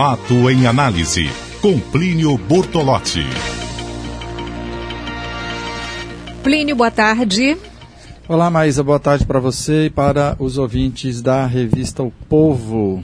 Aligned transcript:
Fato 0.00 0.48
em 0.48 0.64
análise, 0.64 1.28
com 1.60 1.76
Plínio 1.76 2.38
Bortolotti. 2.38 3.24
Plínio, 6.40 6.76
boa 6.76 6.88
tarde. 6.92 7.58
Olá, 8.28 8.48
Maísa, 8.48 8.84
boa 8.84 9.00
tarde 9.00 9.26
para 9.26 9.40
você 9.40 9.86
e 9.86 9.90
para 9.90 10.36
os 10.38 10.56
ouvintes 10.56 11.20
da 11.20 11.44
revista 11.46 12.04
O 12.04 12.12
Povo. 12.28 13.02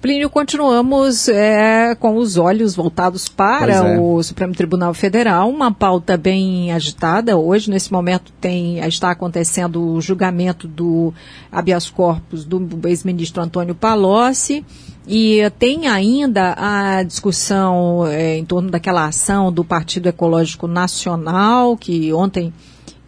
Plínio, 0.00 0.30
continuamos 0.30 1.28
é, 1.28 1.92
com 1.96 2.18
os 2.18 2.36
olhos 2.36 2.76
voltados 2.76 3.28
para 3.28 3.74
é. 3.74 3.98
o 3.98 4.22
Supremo 4.22 4.54
Tribunal 4.54 4.94
Federal, 4.94 5.50
uma 5.50 5.72
pauta 5.72 6.16
bem 6.16 6.70
agitada. 6.70 7.36
Hoje, 7.36 7.68
nesse 7.68 7.92
momento, 7.92 8.32
tem, 8.40 8.78
está 8.78 9.10
acontecendo 9.10 9.94
o 9.94 10.00
julgamento 10.00 10.68
do 10.68 11.12
habeas 11.50 11.90
corpus 11.90 12.44
do 12.44 12.68
ex-ministro 12.86 13.42
Antônio 13.42 13.74
Palocci. 13.74 14.64
E 15.04 15.40
tem 15.58 15.88
ainda 15.88 16.54
a 16.56 17.02
discussão 17.02 18.06
é, 18.06 18.36
em 18.36 18.44
torno 18.44 18.70
daquela 18.70 19.06
ação 19.06 19.50
do 19.50 19.64
Partido 19.64 20.08
Ecológico 20.08 20.68
Nacional, 20.68 21.76
que 21.76 22.12
ontem 22.12 22.52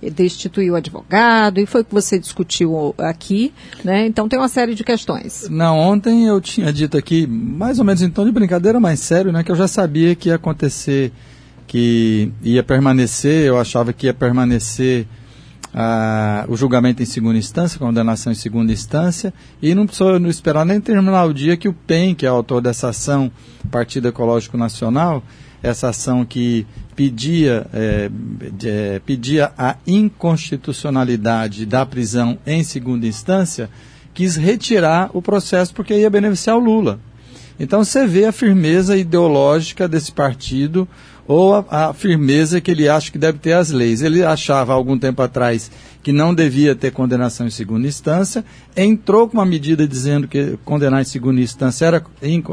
destituiu 0.09 0.74
o 0.74 0.77
advogado, 0.77 1.59
e 1.59 1.66
foi 1.66 1.82
o 1.82 1.84
que 1.84 1.92
você 1.92 2.18
discutiu 2.18 2.95
aqui, 2.96 3.52
né? 3.84 4.06
Então 4.06 4.28
tem 4.28 4.38
uma 4.38 4.48
série 4.48 4.74
de 4.74 4.84
questões. 4.84 5.48
Não, 5.50 5.78
ontem 5.78 6.26
eu 6.26 6.40
tinha 6.40 6.73
dito 6.73 6.96
aqui, 6.96 7.26
mais 7.26 7.78
ou 7.78 7.84
menos 7.84 8.00
em 8.00 8.09
tom 8.09 8.24
de 8.24 8.32
brincadeira, 8.32 8.80
mas 8.80 9.00
sério, 9.00 9.32
né? 9.32 9.42
Que 9.42 9.50
eu 9.50 9.56
já 9.56 9.68
sabia 9.68 10.14
que 10.14 10.28
ia 10.28 10.36
acontecer, 10.36 11.12
que 11.66 12.32
ia 12.42 12.62
permanecer, 12.62 13.46
eu 13.46 13.59
achava 13.59 13.92
que 13.92 14.06
ia 14.06 14.14
permanecer 14.14 15.06
ah, 15.74 16.45
o 16.48 16.56
julgamento 16.56 17.02
em 17.02 17.06
segunda 17.06 17.38
instância, 17.38 17.78
condenação 17.78 18.32
em 18.32 18.37
segunda 18.37 18.73
instância, 18.73 19.32
e 19.62 19.74
não 19.74 19.87
precisou 19.87 20.18
não 20.18 20.28
esperar 20.28 20.64
nem 20.64 20.80
terminar 20.80 21.24
o 21.24 21.34
dia 21.34 21.56
que 21.56 21.68
o 21.68 21.73
PEN, 21.73 22.14
que 22.14 22.26
é 22.26 22.32
o 22.32 22.34
autor 22.34 22.60
dessa 22.60 22.88
ação, 22.88 23.30
Partido 23.70 24.09
Ecológico 24.09 24.56
Nacional, 24.56 25.23
essa 25.62 25.88
ação 25.88 26.24
que 26.24 26.66
pedia, 26.96 27.66
é, 27.73 28.10
é, 28.65 29.01
pedia 29.04 29.52
a 29.57 29.76
inconstitucionalidade 29.87 31.66
da 31.66 31.85
prisão 31.85 32.38
em 32.46 32.62
segunda 32.62 33.07
instância, 33.07 33.70
quis 34.12 34.37
retirar 34.37 35.10
o 35.15 35.23
processo 35.23 35.74
porque 35.74 35.95
ia 35.95 36.10
beneficiar 36.10 36.57
o 36.57 36.60
Lula. 36.60 36.98
Então 37.61 37.85
você 37.85 38.07
vê 38.07 38.25
a 38.25 38.33
firmeza 38.33 38.97
ideológica 38.97 39.87
desse 39.87 40.11
partido 40.11 40.89
ou 41.29 41.55
a, 41.55 41.91
a, 41.91 41.93
firmeza 41.93 42.59
que 42.59 42.71
ele 42.71 42.89
acha 42.89 43.13
que 43.13 43.19
deve 43.19 43.39
ter 43.39 43.53
as 43.53 43.71
leis. 43.71 44.01
Ele 44.01 44.25
achava 44.25 44.73
algum 44.73 44.99
tempo 44.99 45.21
atrás 45.21 45.71
que 46.03 46.11
não 46.11 46.35
devia 46.35 46.75
ter 46.75 46.91
condenação 46.91 47.47
em 47.47 47.51
segunda 47.51 47.87
instância, 47.87 48.43
entrou 48.75 49.29
com 49.29 49.35
uma 49.37 49.45
medida 49.45 49.87
dizendo 49.87 50.27
que 50.27 50.59
condenar 50.65 51.03
em 51.03 51.05
segunda 51.05 51.38
instância 51.38 51.85
era, 51.85 52.03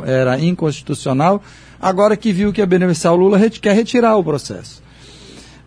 era 0.06 0.38
inconstitucional, 0.38 1.42
agora 1.80 2.18
que 2.18 2.34
viu 2.34 2.52
que 2.52 2.60
ia 2.60 2.66
beneficiar 2.66 3.14
o 3.14 3.16
Lula, 3.16 3.40
quer 3.50 3.74
retirar 3.74 4.18
o 4.18 4.24
processo. 4.24 4.84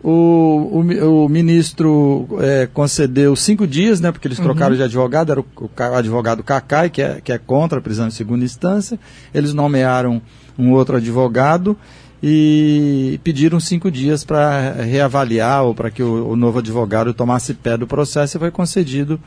O, 0.03 0.81
o, 0.81 1.25
o 1.25 1.29
ministro 1.29 2.27
é, 2.39 2.67
concedeu 2.73 3.35
cinco 3.35 3.67
dias, 3.67 4.01
né, 4.01 4.11
porque 4.11 4.27
eles 4.27 4.39
uhum. 4.39 4.45
trocaram 4.45 4.75
de 4.75 4.81
advogado, 4.81 5.31
era 5.31 5.39
o, 5.39 5.45
o, 5.55 5.95
advogado 5.95 6.43
Cacai, 6.43 6.89
que 6.89 7.01
é, 7.01 7.21
que 7.21 7.31
é 7.31 7.37
contra 7.37 7.77
a 7.77 7.81
prisão 7.81 8.07
em 8.07 8.11
segunda 8.11 8.43
instância. 8.43 8.99
Eles 9.31 9.53
nomearam 9.53 10.19
um 10.57 10.71
outro 10.71 10.97
advogado 10.97 11.77
e 12.23 13.19
pediram 13.23 13.59
cinco 13.59 13.89
dias 13.89 14.23
para 14.23 14.71
reavaliar 14.71 15.63
ou 15.63 15.73
para 15.73 15.89
que 15.89 16.03
o, 16.03 16.29
o, 16.29 16.35
novo 16.35 16.59
advogado 16.59 17.13
tomasse 17.13 17.53
pé 17.53 17.77
do 17.77 17.87
processo 17.87 18.37
e 18.37 18.39
foi 18.39 18.51
concedido 18.51 19.19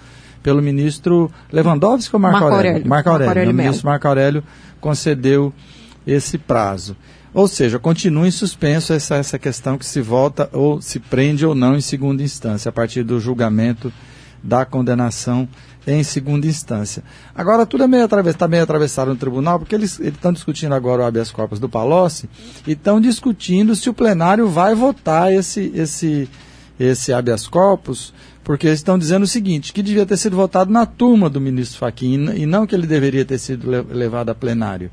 pelo 0.43 0.63
ministro 0.63 1.31
Lewandowski 1.53 2.15
ou 2.15 2.21
Marco, 2.21 2.41
Marco 2.41 2.55
Aurélio? 2.55 2.71
Aurélio? 2.71 2.89
Marco 2.89 3.09
Aurélio. 3.09 3.27
Marco 3.27 3.39
Aurélio 3.41 3.53
o 3.53 3.65
ministro 3.65 3.87
Marco 3.87 4.09
Aurélio 4.09 4.45
concedeu 4.81 5.53
esse 6.07 6.39
prazo. 6.39 6.97
Ou 7.35 7.49
seja, 7.49 7.81
continua 7.81 8.29
em 8.29 8.31
suspenso 8.31 8.93
essa, 8.93 9.17
essa 9.17 9.39
questão 9.41 9.77
que 9.77 9.85
se 9.85 10.01
volta 10.01 10.49
ou 10.53 10.81
se 10.81 11.01
prende 11.01 11.45
ou 11.45 11.53
não 11.53 11.77
em 11.77 11.81
segunda 11.81 12.23
instância, 12.23 12.69
a 12.69 12.73
partir 12.73 13.03
do 13.03 13.19
julgamento 13.19 13.93
da 14.41 14.65
condenação 14.65 15.49
em 15.85 16.05
segunda 16.05 16.47
instância. 16.47 17.03
Agora, 17.35 17.67
tudo 17.67 17.83
é 17.83 17.89
meio 17.89 18.05
está 18.05 18.47
meio 18.47 18.63
atravessado 18.63 19.09
no 19.09 19.17
tribunal, 19.17 19.59
porque 19.59 19.75
eles 19.75 19.99
estão 19.99 20.33
discutindo 20.33 20.75
agora 20.75 21.03
o 21.03 21.05
habeas 21.05 21.33
corpus 21.33 21.59
do 21.59 21.69
Palocci 21.69 22.31
e 22.67 22.73
estão 22.73 23.01
discutindo 23.01 23.75
se 23.75 23.91
o 23.91 23.95
plenário 23.95 24.49
vai 24.49 24.73
votar 24.77 25.33
esse, 25.33 25.73
esse, 25.75 26.29
esse 26.79 27.13
habeas 27.13 27.49
corpus, 27.49 28.15
porque 28.45 28.69
eles 28.69 28.79
estão 28.79 28.97
dizendo 28.97 29.25
o 29.25 29.27
seguinte, 29.27 29.73
que 29.73 29.83
devia 29.83 30.07
ter 30.07 30.19
sido 30.19 30.37
votado 30.37 30.71
na 30.71 30.87
turma 30.87 31.29
do 31.29 31.41
ministro 31.41 31.81
Fachin 31.81 32.31
e 32.37 32.47
não 32.47 32.65
que 32.65 32.77
ele 32.77 32.87
deveria 32.87 33.25
ter 33.25 33.39
sido 33.39 33.69
levado 33.91 34.29
a 34.29 34.35
plenário 34.37 34.89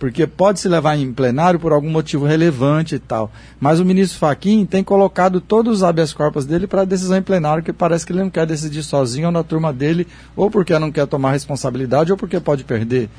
porque 0.00 0.26
pode 0.26 0.58
se 0.58 0.66
levar 0.66 0.96
em 0.96 1.12
plenário 1.12 1.60
por 1.60 1.72
algum 1.72 1.90
motivo 1.90 2.24
relevante 2.24 2.94
e 2.94 2.98
tal. 2.98 3.30
Mas 3.60 3.80
o 3.80 3.84
ministro 3.84 4.18
Faquim 4.18 4.64
tem 4.64 4.82
colocado 4.82 5.42
todos 5.42 5.76
os 5.76 5.82
habeas 5.82 6.14
corpus 6.14 6.46
dele 6.46 6.66
para 6.66 6.86
decisão 6.86 7.18
em 7.18 7.22
plenário, 7.22 7.62
que 7.62 7.70
parece 7.70 8.06
que 8.06 8.12
ele 8.12 8.22
não 8.22 8.30
quer 8.30 8.46
decidir 8.46 8.82
sozinho 8.82 9.26
ou 9.26 9.32
na 9.32 9.44
turma 9.44 9.74
dele, 9.74 10.08
ou 10.34 10.50
porque 10.50 10.76
não 10.78 10.90
quer 10.90 11.06
tomar 11.06 11.32
responsabilidade, 11.32 12.10
ou 12.10 12.16
porque 12.16 12.40
pode 12.40 12.64
perder. 12.64 13.10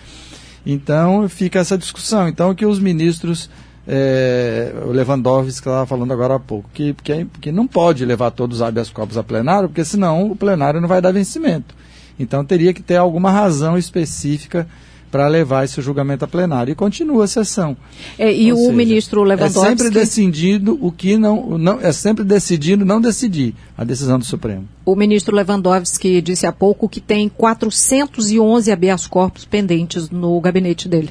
Então 0.65 1.29
fica 1.29 1.59
essa 1.59 1.77
discussão. 1.77 2.27
Então 2.27 2.55
que 2.55 2.65
os 2.65 2.79
ministros, 2.79 3.47
é, 3.87 4.73
o 4.83 4.91
Lewandowski 4.91 5.51
que 5.51 5.59
estava 5.59 5.85
falando 5.85 6.11
agora 6.11 6.33
há 6.33 6.39
pouco, 6.39 6.67
que, 6.73 6.95
que, 7.03 7.27
que 7.39 7.51
não 7.51 7.67
pode 7.67 8.03
levar 8.03 8.31
todos 8.31 8.57
os 8.57 8.63
habeas 8.63 8.89
corpus 8.89 9.19
a 9.19 9.23
plenário, 9.23 9.69
porque 9.69 9.85
senão 9.85 10.31
o 10.31 10.35
plenário 10.35 10.81
não 10.81 10.87
vai 10.87 10.99
dar 10.99 11.11
vencimento. 11.11 11.75
Então 12.17 12.43
teria 12.43 12.73
que 12.73 12.81
ter 12.81 12.95
alguma 12.95 13.29
razão 13.29 13.77
específica 13.77 14.67
para 15.11 15.27
levar 15.27 15.65
esse 15.65 15.81
julgamento 15.81 16.23
a 16.23 16.27
plenário. 16.27 16.71
E 16.71 16.75
continua 16.75 17.25
a 17.25 17.27
sessão. 17.27 17.75
É, 18.17 18.33
e 18.33 18.51
Ou 18.51 18.57
o 18.57 18.61
seja, 18.61 18.73
ministro 18.73 19.23
Lewandowski... 19.23 19.59
É 19.59 19.69
sempre 19.69 19.89
decidido 19.89 20.79
o 20.81 20.91
que 20.91 21.17
não, 21.17 21.57
não... 21.57 21.81
É 21.81 21.91
sempre 21.91 22.23
decidido 22.23 22.85
não 22.85 23.01
decidir 23.01 23.53
a 23.77 23.83
decisão 23.83 24.17
do 24.17 24.25
Supremo. 24.25 24.67
O 24.85 24.95
ministro 24.95 25.35
Lewandowski 25.35 26.21
disse 26.21 26.47
há 26.47 26.51
pouco 26.51 26.87
que 26.87 27.01
tem 27.01 27.27
411 27.27 28.71
habeas 28.71 29.05
corpus 29.05 29.43
pendentes 29.43 30.09
no 30.09 30.39
gabinete 30.39 30.87
dele. 30.87 31.09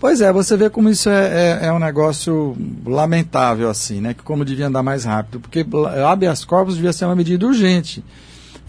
Pois 0.00 0.20
é, 0.20 0.32
você 0.32 0.56
vê 0.56 0.68
como 0.68 0.88
isso 0.88 1.08
é, 1.08 1.60
é, 1.62 1.66
é, 1.66 1.72
um 1.72 1.78
negócio 1.78 2.56
lamentável, 2.84 3.70
assim, 3.70 4.00
né? 4.00 4.14
Que 4.14 4.22
como 4.24 4.44
devia 4.44 4.66
andar 4.66 4.82
mais 4.82 5.04
rápido. 5.04 5.38
Porque 5.38 5.64
habeas 6.04 6.44
corpus 6.44 6.74
devia 6.74 6.92
ser 6.92 7.04
uma 7.04 7.14
medida 7.14 7.46
urgente. 7.46 8.02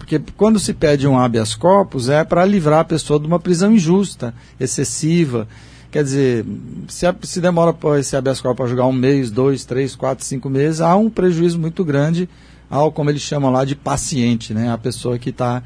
Porque 0.04 0.20
quando 0.36 0.58
se 0.58 0.74
pede 0.74 1.08
um 1.08 1.18
habeas 1.18 1.54
corpus 1.54 2.10
é 2.10 2.22
para 2.22 2.44
livrar 2.44 2.80
a 2.80 2.84
pessoa 2.84 3.18
de 3.18 3.26
uma 3.26 3.40
prisão 3.40 3.72
injusta, 3.72 4.34
excessiva. 4.60 5.48
Quer 5.90 6.04
dizer, 6.04 6.44
se, 6.88 7.06
se 7.22 7.40
demora 7.40 7.72
para 7.72 7.98
esse 7.98 8.14
habeas 8.14 8.38
corpus 8.38 8.58
para 8.58 8.66
julgar 8.66 8.86
um 8.86 8.92
mês, 8.92 9.30
dois, 9.30 9.64
três, 9.64 9.96
quatro, 9.96 10.22
cinco 10.22 10.50
meses, 10.50 10.82
há 10.82 10.94
um 10.94 11.08
prejuízo 11.08 11.58
muito 11.58 11.82
grande 11.82 12.28
ao, 12.68 12.92
como 12.92 13.08
eles 13.08 13.22
chamam 13.22 13.50
lá, 13.50 13.64
de 13.64 13.74
paciente, 13.74 14.52
né? 14.52 14.70
A 14.70 14.76
pessoa 14.76 15.18
que 15.18 15.30
está 15.30 15.62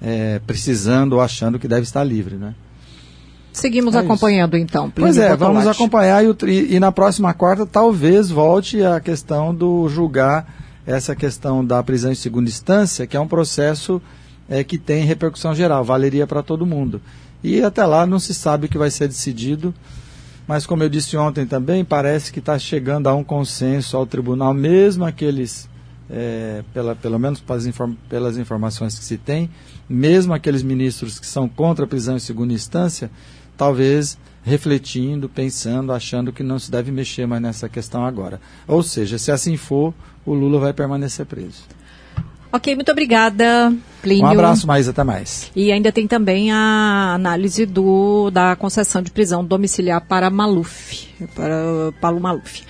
é, 0.00 0.40
precisando 0.46 1.14
ou 1.14 1.20
achando 1.20 1.58
que 1.58 1.66
deve 1.66 1.82
estar 1.82 2.04
livre, 2.04 2.36
né? 2.36 2.54
Seguimos 3.52 3.96
é 3.96 3.98
acompanhando 3.98 4.56
isso. 4.56 4.64
então. 4.64 4.90
Pois 4.94 5.18
é, 5.18 5.34
vamos 5.34 5.66
acompanhar 5.66 6.22
e, 6.24 6.76
e 6.76 6.78
na 6.78 6.92
próxima 6.92 7.34
quarta 7.34 7.66
talvez 7.66 8.30
volte 8.30 8.80
a 8.80 9.00
questão 9.00 9.52
do 9.52 9.88
julgar 9.88 10.46
essa 10.86 11.14
questão 11.14 11.64
da 11.64 11.82
prisão 11.82 12.10
em 12.10 12.16
segunda 12.16 12.48
instância, 12.48 13.06
que 13.06 13.16
é 13.16 13.20
um 13.20 13.28
processo 13.28 14.00
é, 14.48 14.64
que 14.64 14.78
tem 14.78 15.04
repercussão 15.04 15.54
geral, 15.54 15.84
valeria 15.84 16.26
para 16.26 16.42
todo 16.42 16.66
mundo. 16.66 17.00
E 17.42 17.62
até 17.62 17.84
lá 17.84 18.06
não 18.06 18.18
se 18.18 18.34
sabe 18.34 18.66
o 18.66 18.68
que 18.68 18.78
vai 18.78 18.90
ser 18.90 19.08
decidido, 19.08 19.74
mas 20.46 20.66
como 20.66 20.82
eu 20.82 20.88
disse 20.88 21.16
ontem 21.16 21.46
também, 21.46 21.84
parece 21.84 22.32
que 22.32 22.38
está 22.38 22.58
chegando 22.58 23.08
a 23.08 23.14
um 23.14 23.24
consenso 23.24 23.96
ao 23.96 24.06
tribunal, 24.06 24.52
mesmo 24.52 25.04
aqueles, 25.04 25.68
é, 26.10 26.62
pela, 26.74 26.94
pelo 26.94 27.18
menos 27.18 27.40
pelas, 27.40 27.66
inform 27.66 27.94
pelas 28.08 28.36
informações 28.36 28.98
que 28.98 29.04
se 29.04 29.16
tem, 29.16 29.48
mesmo 29.88 30.34
aqueles 30.34 30.62
ministros 30.62 31.18
que 31.18 31.26
são 31.26 31.48
contra 31.48 31.84
a 31.84 31.88
prisão 31.88 32.16
em 32.16 32.20
segunda 32.20 32.52
instância, 32.52 33.10
talvez 33.56 34.18
refletindo, 34.44 35.28
pensando, 35.28 35.92
achando 35.92 36.32
que 36.32 36.42
não 36.42 36.58
se 36.58 36.70
deve 36.70 36.90
mexer 36.90 37.26
mais 37.26 37.40
nessa 37.40 37.68
questão 37.68 38.04
agora. 38.04 38.40
Ou 38.66 38.82
seja, 38.82 39.18
se 39.18 39.30
assim 39.30 39.56
for, 39.56 39.94
o 40.26 40.34
Lula 40.34 40.58
vai 40.58 40.72
permanecer 40.72 41.26
preso. 41.26 41.62
Ok, 42.52 42.74
muito 42.74 42.92
obrigada, 42.92 43.72
Plínio. 44.02 44.26
Um 44.26 44.30
abraço, 44.30 44.66
mais 44.66 44.86
até 44.86 45.02
mais. 45.02 45.50
E 45.56 45.72
ainda 45.72 45.90
tem 45.90 46.06
também 46.06 46.52
a 46.52 47.14
análise 47.14 47.64
do, 47.64 48.30
da 48.30 48.54
concessão 48.54 49.00
de 49.00 49.10
prisão 49.10 49.42
domiciliar 49.42 50.02
para 50.02 50.28
Maluf, 50.28 51.08
para 51.34 51.92
Paulo 51.98 52.20
Maluf. 52.20 52.62